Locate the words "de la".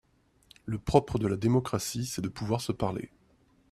1.19-1.35